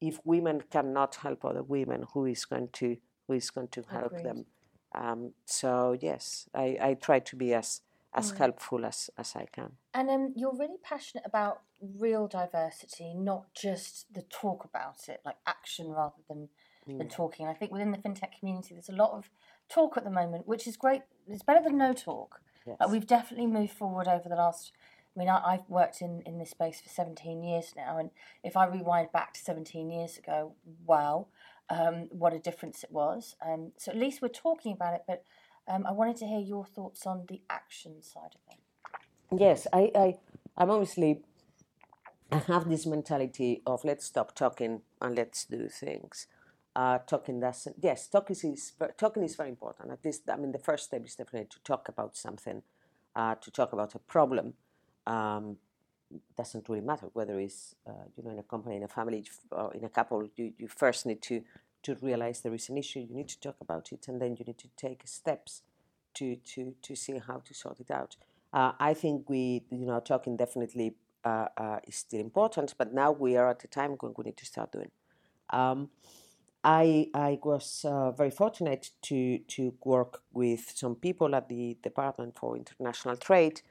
if 0.00 0.14
women 0.24 0.62
cannot 0.70 1.16
help 1.16 1.44
other 1.44 1.62
women, 1.62 2.06
who 2.12 2.24
is 2.24 2.46
going 2.46 2.68
to 2.80 2.96
who 3.26 3.34
is 3.34 3.50
going 3.50 3.68
to 3.76 3.82
help 3.90 4.12
Agreed. 4.12 4.24
them? 4.26 4.46
Um, 4.94 5.20
so 5.44 5.96
yes, 6.08 6.48
I, 6.54 6.66
I 6.88 6.90
try 6.94 7.18
to 7.20 7.36
be 7.36 7.52
as 7.52 7.82
as 8.14 8.30
helpful 8.32 8.84
as, 8.84 9.10
as 9.16 9.34
I 9.36 9.46
can. 9.50 9.72
And 9.94 10.10
um, 10.10 10.32
you're 10.36 10.56
really 10.56 10.78
passionate 10.82 11.24
about 11.26 11.62
real 11.98 12.28
diversity, 12.28 13.14
not 13.14 13.54
just 13.54 14.12
the 14.12 14.22
talk 14.22 14.64
about 14.64 15.08
it, 15.08 15.20
like 15.24 15.36
action 15.46 15.90
rather 15.90 16.22
than 16.28 16.48
Mm. 16.88 16.98
than 16.98 17.08
talking. 17.08 17.46
I 17.46 17.54
think 17.54 17.70
within 17.70 17.92
the 17.92 17.98
fintech 17.98 18.38
community, 18.38 18.74
there's 18.74 18.88
a 18.88 18.92
lot 18.92 19.12
of 19.12 19.30
talk 19.68 19.96
at 19.96 20.04
the 20.04 20.10
moment, 20.10 20.48
which 20.48 20.66
is 20.66 20.76
great. 20.76 21.02
It's 21.28 21.42
better 21.44 21.62
than 21.62 21.78
no 21.78 21.92
talk. 21.92 22.40
Yes. 22.66 22.76
But 22.78 22.90
we've 22.90 23.06
definitely 23.06 23.46
moved 23.46 23.72
forward 23.72 24.08
over 24.08 24.28
the 24.28 24.34
last. 24.34 24.72
I 25.14 25.18
mean, 25.18 25.28
I, 25.28 25.40
I've 25.44 25.68
worked 25.68 26.00
in, 26.00 26.22
in 26.26 26.38
this 26.38 26.50
space 26.50 26.80
for 26.80 26.88
17 26.88 27.42
years 27.42 27.74
now, 27.76 27.98
and 27.98 28.10
if 28.42 28.56
I 28.56 28.66
rewind 28.66 29.12
back 29.12 29.34
to 29.34 29.40
17 29.40 29.90
years 29.90 30.18
ago, 30.18 30.54
wow, 30.84 31.28
um, 31.70 32.08
what 32.10 32.32
a 32.32 32.38
difference 32.38 32.82
it 32.82 32.90
was. 32.90 33.36
Um, 33.46 33.72
so 33.76 33.92
at 33.92 33.98
least 33.98 34.20
we're 34.20 34.28
talking 34.28 34.72
about 34.72 34.94
it, 34.94 35.02
but 35.06 35.22
um, 35.72 35.86
I 35.86 35.92
wanted 35.92 36.16
to 36.16 36.26
hear 36.26 36.40
your 36.40 36.66
thoughts 36.66 37.06
on 37.06 37.24
the 37.28 37.40
action 37.48 38.02
side 38.02 38.34
of 38.34 38.40
things. 38.42 39.40
Yes, 39.40 39.66
I, 39.72 39.90
I 39.94 40.14
I'm 40.56 40.70
obviously 40.70 41.22
I 42.30 42.38
have 42.38 42.68
this 42.68 42.86
mentality 42.86 43.62
of 43.66 43.84
let's 43.84 44.04
stop 44.04 44.34
talking 44.34 44.82
and 45.00 45.16
let's 45.16 45.44
do 45.44 45.68
things. 45.68 46.26
Uh, 46.74 46.98
talking 46.98 47.40
doesn't 47.40 47.76
yes, 47.80 48.06
talking 48.08 48.36
is 48.52 48.72
talking 48.98 49.22
is 49.22 49.34
very 49.36 49.48
important. 49.48 49.90
At 49.90 50.04
least 50.04 50.28
I 50.28 50.36
mean 50.36 50.52
the 50.52 50.58
first 50.58 50.84
step 50.84 51.04
is 51.06 51.14
definitely 51.14 51.48
to 51.50 51.60
talk 51.64 51.88
about 51.88 52.16
something, 52.16 52.62
uh, 53.16 53.34
to 53.36 53.50
talk 53.50 53.72
about 53.72 53.94
a 53.94 53.98
problem. 53.98 54.54
Um, 55.06 55.56
doesn't 56.36 56.68
really 56.68 56.82
matter 56.82 57.06
whether 57.14 57.40
it's 57.40 57.74
uh, 57.86 58.04
you 58.16 58.22
know 58.22 58.30
in 58.30 58.38
a 58.38 58.42
company, 58.42 58.76
in 58.76 58.82
a 58.82 58.88
family, 58.88 59.24
in 59.74 59.84
a 59.84 59.88
couple. 59.88 60.28
You, 60.36 60.52
you 60.58 60.68
first 60.68 61.06
need 61.06 61.22
to 61.22 61.42
to 61.82 61.96
realize 62.00 62.40
there 62.40 62.54
is 62.54 62.68
an 62.68 62.78
issue. 62.78 63.00
You 63.00 63.14
need 63.14 63.28
to 63.28 63.40
talk 63.40 63.56
about 63.60 63.92
it, 63.92 64.08
and 64.08 64.20
then 64.20 64.36
you 64.38 64.44
need 64.44 64.58
to 64.58 64.68
take 64.76 65.02
steps 65.04 65.62
to 66.14 66.36
to 66.36 66.74
to 66.82 66.94
see 66.94 67.18
how 67.18 67.38
to 67.44 67.54
sort 67.54 67.80
it 67.80 67.90
out. 67.90 68.16
Uh, 68.52 68.72
I 68.78 68.94
think 68.94 69.28
we 69.28 69.64
you 69.70 69.86
know 69.86 70.00
talking 70.00 70.36
definitely 70.36 70.94
uh, 71.24 71.48
uh, 71.56 71.78
is 71.86 71.96
still 71.96 72.20
important, 72.20 72.74
but 72.78 72.92
now 72.92 73.12
we 73.12 73.36
are 73.36 73.50
at 73.50 73.64
a 73.64 73.68
time 73.68 73.96
when 74.00 74.14
we 74.16 74.24
need 74.24 74.36
to 74.36 74.46
start 74.46 74.72
doing. 74.72 74.90
Um, 75.50 75.90
I 76.64 77.08
I 77.14 77.38
was 77.42 77.84
uh, 77.84 78.10
very 78.12 78.30
fortunate 78.30 78.90
to 79.02 79.38
to 79.38 79.74
work 79.84 80.22
with 80.32 80.72
some 80.74 80.94
people 80.94 81.34
at 81.34 81.48
the 81.48 81.76
Department 81.82 82.38
for 82.38 82.56
International 82.56 83.16
Trade 83.16 83.62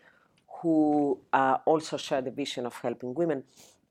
who 0.62 1.20
uh, 1.34 1.58
also 1.65 1.98
share 1.98 2.22
the 2.22 2.32
vision 2.32 2.65
of 2.65 2.75
helping 2.75 3.13
women. 3.15 3.44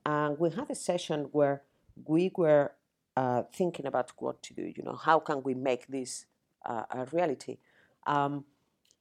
And 0.07 0.39
we 0.39 0.51
had 0.51 0.71
a 0.71 0.75
session 0.75 1.29
where 1.33 1.63
we 2.07 2.31
were 2.37 2.73
uh, 3.21 3.43
thinking 3.53 3.85
about 3.85 4.11
what 4.17 4.43
to 4.43 4.55
do. 4.55 4.63
You 4.63 4.83
know, 4.83 4.95
how 4.95 5.19
can 5.19 5.43
we 5.43 5.53
make 5.53 5.87
this 5.89 6.25
uh, 6.65 6.85
a 6.91 7.05
reality? 7.13 7.59
Um, 8.07 8.45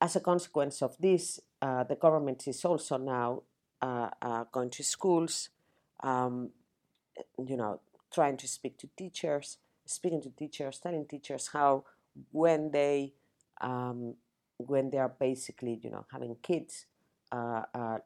as 0.01 0.17
a 0.17 0.19
consequence 0.19 0.81
of 0.81 0.97
this, 0.99 1.39
uh, 1.61 1.85
the 1.85 1.95
government 1.95 2.45
is 2.45 2.65
also 2.65 2.97
now 2.97 3.43
uh, 3.81 4.09
uh, 4.21 4.43
going 4.51 4.71
to 4.71 4.83
schools, 4.83 5.49
um, 6.01 6.49
you 7.37 7.55
know, 7.55 7.79
trying 8.13 8.35
to 8.37 8.47
speak 8.47 8.77
to 8.79 8.89
teachers, 8.97 9.57
speaking 9.85 10.21
to 10.21 10.31
teachers, 10.31 10.79
telling 10.79 11.05
teachers 11.05 11.51
how 11.53 11.85
when 12.33 12.71
they 12.71 13.13
um, 13.61 14.15
when 14.57 14.89
they 14.89 14.97
are 14.97 15.13
basically, 15.17 15.79
you 15.81 15.89
know, 15.89 16.05
having 16.11 16.35
kids, 16.41 16.85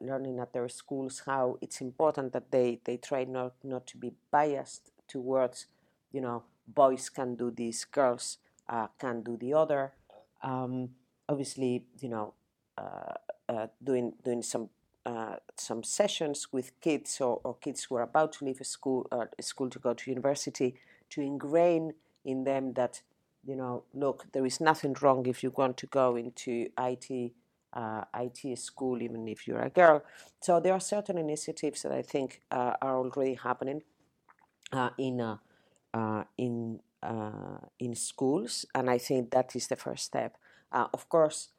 learning 0.00 0.38
at 0.38 0.52
their 0.52 0.68
schools 0.68 1.22
how 1.26 1.58
it's 1.60 1.80
important 1.80 2.32
that 2.32 2.52
they, 2.52 2.78
they 2.84 2.96
try 2.96 3.24
not, 3.24 3.54
not 3.64 3.84
to 3.88 3.96
be 3.96 4.12
biased 4.30 4.92
towards, 5.08 5.66
you 6.14 6.20
know, 6.20 6.44
boys 6.68 7.08
can 7.08 7.34
do 7.34 7.50
this, 7.50 7.84
girls 7.84 8.38
uh, 8.68 8.86
can 8.98 9.22
do 9.22 9.36
the 9.36 9.52
other. 9.52 9.92
Um, 10.42 10.90
obviously, 11.28 11.84
you 12.00 12.08
know, 12.08 12.34
uh, 12.78 13.14
uh, 13.48 13.66
doing 13.82 14.14
doing 14.24 14.42
some 14.42 14.70
uh, 15.04 15.36
some 15.56 15.82
sessions 15.82 16.52
with 16.52 16.80
kids 16.80 17.20
or, 17.20 17.40
or 17.44 17.56
kids 17.56 17.84
who 17.84 17.96
are 17.96 18.02
about 18.02 18.32
to 18.34 18.44
leave 18.44 18.60
a 18.60 18.64
school 18.64 19.06
uh, 19.10 19.26
school 19.40 19.68
to 19.68 19.78
go 19.80 19.92
to 19.92 20.10
university 20.10 20.76
to 21.10 21.20
ingrain 21.20 21.92
in 22.24 22.44
them 22.44 22.72
that 22.74 23.02
you 23.44 23.56
know 23.56 23.82
look 23.92 24.26
there 24.32 24.46
is 24.46 24.60
nothing 24.60 24.96
wrong 25.02 25.26
if 25.26 25.42
you 25.42 25.52
want 25.56 25.76
to 25.76 25.86
go 25.86 26.16
into 26.16 26.68
IT 26.78 27.32
uh, 27.74 28.04
IT 28.16 28.58
school 28.58 29.02
even 29.02 29.28
if 29.28 29.46
you're 29.46 29.62
a 29.62 29.68
girl 29.68 30.02
so 30.40 30.58
there 30.60 30.72
are 30.72 30.80
certain 30.80 31.18
initiatives 31.18 31.82
that 31.82 31.92
I 31.92 32.02
think 32.02 32.40
are 32.50 32.78
already 32.82 33.34
happening 33.34 33.82
in 34.96 35.38
uh, 35.94 35.98
uh, 35.98 36.24
in 36.36 36.80
uh, 37.02 37.58
in 37.78 37.94
schools 37.94 38.66
and 38.74 38.90
I 38.90 38.98
think 38.98 39.30
that 39.30 39.54
is 39.56 39.66
the 39.68 39.76
first 39.76 40.04
step 40.04 40.36
of 40.72 41.08
course 41.08 41.50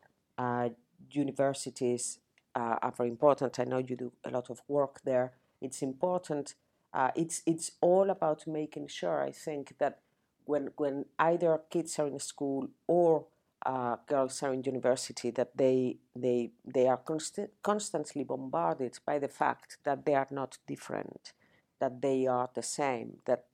universities 1.11 2.19
uh, 2.55 2.77
are 2.81 2.91
very 2.91 3.09
important. 3.09 3.59
I 3.59 3.65
know 3.65 3.77
you 3.77 3.95
do 3.95 4.11
a 4.23 4.29
lot 4.29 4.49
of 4.49 4.61
work 4.67 5.01
there. 5.03 5.33
It's 5.61 5.81
important. 5.81 6.55
Uh, 6.93 7.11
it's 7.15 7.41
it's 7.45 7.71
all 7.81 8.09
about 8.09 8.47
making 8.47 8.87
sure. 8.87 9.21
I 9.21 9.31
think 9.31 9.77
that 9.79 9.99
when 10.45 10.69
when 10.77 11.05
either 11.19 11.61
kids 11.69 11.99
are 11.99 12.07
in 12.07 12.19
school 12.19 12.69
or 12.87 13.25
uh, 13.65 13.97
girls 14.07 14.41
are 14.43 14.53
in 14.53 14.63
university, 14.63 15.31
that 15.31 15.57
they 15.57 15.97
they 16.15 16.51
they 16.65 16.87
are 16.87 16.97
const- 16.97 17.51
constantly 17.61 18.23
bombarded 18.23 18.99
by 19.05 19.19
the 19.19 19.27
fact 19.27 19.77
that 19.83 20.05
they 20.05 20.15
are 20.15 20.27
not 20.31 20.57
different, 20.67 21.33
that 21.79 22.01
they 22.01 22.27
are 22.27 22.49
the 22.53 22.63
same, 22.63 23.17
that 23.25 23.45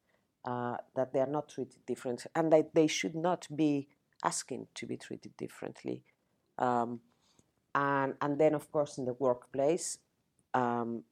uh, 0.46 0.78
that 0.96 1.14
they 1.14 1.20
are 1.20 1.28
not 1.28 1.50
treated 1.50 1.86
different, 1.86 2.26
and 2.36 2.52
that 2.52 2.74
they 2.74 2.88
should 2.88 3.16
not 3.16 3.48
be 3.56 3.88
asking 4.24 4.68
to 4.76 4.86
be 4.86 4.98
treated 4.98 5.36
differently. 5.38 6.04
Um, 6.58 7.02
and 7.74 8.16
and 8.22 8.38
then 8.38 8.54
of 8.54 8.72
course 8.72 8.98
in 8.98 9.06
the 9.06 9.14
workplace 9.14 9.98
um, 10.54 11.04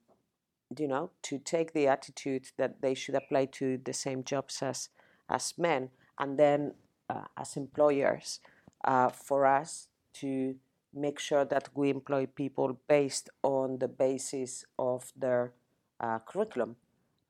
you 0.78 0.88
know 0.88 1.10
to 1.22 1.40
take 1.40 1.74
the 1.74 1.88
attitude 1.88 2.48
that 2.58 2.82
they 2.82 2.94
should 2.94 3.16
apply 3.16 3.46
to 3.46 3.80
the 3.84 3.94
same 3.94 4.24
jobs 4.24 4.62
as 4.62 4.90
as 5.30 5.54
men 5.58 5.90
and 6.20 6.38
then 6.38 6.74
uh, 7.10 7.26
as 7.38 7.56
employers 7.56 8.40
uh, 8.84 9.10
for 9.10 9.46
us 9.46 9.88
to 10.14 10.56
make 10.94 11.20
sure 11.20 11.46
that 11.46 11.70
we 11.76 11.90
employ 11.90 12.26
people 12.26 12.78
based 12.88 13.30
on 13.44 13.78
the 13.80 13.88
basis 13.88 14.66
of 14.78 15.14
their 15.16 15.54
uh, 16.00 16.20
curriculum 16.20 16.76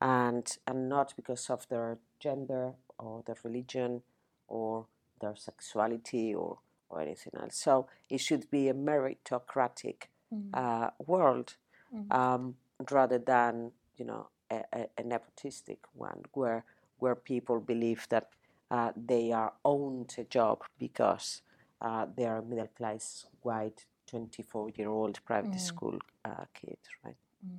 and 0.00 0.56
and 0.66 0.88
not 0.88 1.14
because 1.16 1.50
of 1.50 1.68
their 1.68 1.98
gender 2.18 2.72
or 2.98 3.22
their 3.26 3.36
religion 3.44 4.02
or 4.48 4.86
their 5.20 5.36
sexuality 5.36 6.34
or 6.34 6.58
or 6.88 7.00
anything 7.00 7.32
else. 7.40 7.56
So 7.56 7.86
it 8.08 8.18
should 8.18 8.50
be 8.50 8.68
a 8.68 8.74
meritocratic 8.74 10.08
mm. 10.34 10.50
uh, 10.52 10.90
world 11.06 11.56
mm. 11.94 12.12
um, 12.12 12.56
rather 12.90 13.18
than 13.18 13.72
you 13.96 14.04
know 14.04 14.28
a, 14.50 14.64
a, 14.72 14.86
a, 14.98 15.02
nepotistic 15.02 15.78
one 15.94 16.22
where 16.32 16.64
where 16.98 17.14
people 17.14 17.60
believe 17.60 18.06
that 18.10 18.30
uh, 18.70 18.92
they 18.96 19.32
are 19.32 19.52
owned 19.64 20.14
a 20.18 20.24
job 20.24 20.62
because 20.78 21.42
uh, 21.80 22.06
they 22.16 22.24
are 22.24 22.42
middle 22.42 22.68
class 22.76 23.26
white 23.42 23.84
24 24.06 24.70
year 24.76 24.88
old 24.88 25.24
private 25.24 25.52
mm. 25.52 25.60
school 25.60 25.98
uh, 26.24 26.44
kids, 26.54 26.88
right? 27.04 27.16
Mm. 27.46 27.58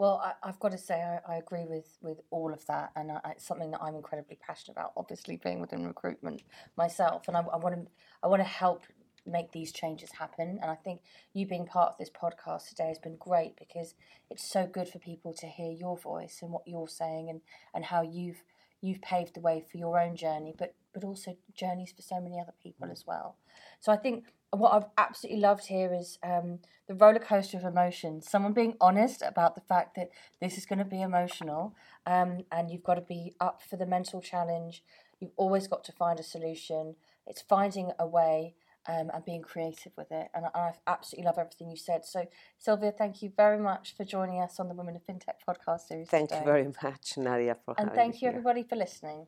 Well, 0.00 0.18
I, 0.24 0.46
have 0.46 0.58
got 0.58 0.72
to 0.72 0.78
say 0.78 0.94
I, 0.94 1.20
I, 1.30 1.36
agree 1.36 1.66
with, 1.68 1.98
with 2.00 2.22
all 2.30 2.54
of 2.54 2.64
that, 2.68 2.90
and 2.96 3.12
I, 3.12 3.20
it's 3.32 3.46
something 3.46 3.70
that 3.72 3.82
I'm 3.82 3.94
incredibly 3.94 4.38
passionate 4.40 4.72
about. 4.78 4.92
Obviously, 4.96 5.36
being 5.36 5.60
within 5.60 5.86
recruitment 5.86 6.40
myself, 6.74 7.28
and 7.28 7.36
I, 7.36 7.40
I 7.40 7.58
want 7.58 7.74
to 7.74 7.86
I 8.22 8.28
want 8.28 8.40
to 8.40 8.48
help 8.48 8.84
make 9.26 9.52
these 9.52 9.72
changes 9.72 10.12
happen. 10.12 10.58
And 10.62 10.70
I 10.70 10.74
think 10.74 11.02
you 11.34 11.46
being 11.46 11.66
part 11.66 11.90
of 11.92 11.98
this 11.98 12.08
podcast 12.08 12.70
today 12.70 12.88
has 12.88 12.98
been 12.98 13.16
great 13.16 13.56
because 13.58 13.94
it's 14.30 14.50
so 14.50 14.66
good 14.66 14.88
for 14.88 14.98
people 14.98 15.34
to 15.34 15.46
hear 15.46 15.70
your 15.70 15.98
voice 15.98 16.38
and 16.40 16.50
what 16.50 16.62
you're 16.64 16.88
saying 16.88 17.28
and, 17.28 17.42
and 17.74 17.84
how 17.84 18.00
you've 18.00 18.42
you've 18.80 19.02
paved 19.02 19.34
the 19.34 19.40
way 19.40 19.62
for 19.70 19.76
your 19.76 20.00
own 20.00 20.16
journey, 20.16 20.54
but 20.58 20.76
but 20.94 21.04
also 21.04 21.36
journeys 21.54 21.92
for 21.94 22.00
so 22.00 22.22
many 22.22 22.40
other 22.40 22.54
people 22.62 22.90
as 22.90 23.04
well. 23.06 23.36
So 23.80 23.92
I 23.92 23.98
think 23.98 24.32
what 24.50 24.72
I've 24.72 24.88
absolutely 24.98 25.40
loved 25.40 25.66
here 25.66 25.94
is 25.94 26.18
um, 26.22 26.58
the 26.88 26.94
roller 26.94 27.18
coaster 27.18 27.56
of 27.56 27.64
emotions. 27.64 28.28
Someone 28.28 28.52
being 28.52 28.74
honest 28.80 29.22
about 29.22 29.54
the 29.54 29.60
fact 29.60 29.94
that 29.96 30.10
this 30.40 30.58
is 30.58 30.66
going 30.66 30.80
to 30.80 30.84
be 30.84 31.02
emotional, 31.02 31.74
um, 32.06 32.44
and 32.50 32.70
you've 32.70 32.82
got 32.82 32.94
to 32.94 33.00
be 33.00 33.34
up 33.40 33.62
for 33.62 33.76
the 33.76 33.86
mental 33.86 34.20
challenge. 34.20 34.82
You've 35.20 35.32
always 35.36 35.68
got 35.68 35.84
to 35.84 35.92
find 35.92 36.18
a 36.18 36.24
solution. 36.24 36.96
It's 37.26 37.42
finding 37.42 37.92
a 37.98 38.06
way 38.06 38.54
um, 38.88 39.10
and 39.12 39.24
being 39.24 39.42
creative 39.42 39.92
with 39.96 40.10
it. 40.10 40.28
And 40.34 40.46
I, 40.46 40.58
I 40.58 40.72
absolutely 40.86 41.26
love 41.26 41.38
everything 41.38 41.70
you 41.70 41.76
said. 41.76 42.04
So, 42.04 42.26
Sylvia, 42.58 42.92
thank 42.92 43.22
you 43.22 43.32
very 43.36 43.58
much 43.58 43.94
for 43.96 44.04
joining 44.04 44.40
us 44.40 44.58
on 44.58 44.68
the 44.68 44.74
Women 44.74 44.96
of 44.96 45.06
FinTech 45.06 45.44
podcast 45.48 45.82
series. 45.88 46.08
Thank 46.08 46.30
today. 46.30 46.40
you 46.40 46.44
very 46.44 46.72
much, 46.82 47.16
Nadia, 47.16 47.56
for 47.64 47.74
and 47.78 47.92
thank 47.92 48.22
you, 48.22 48.28
everybody, 48.28 48.62
for 48.62 48.76
listening. 48.76 49.26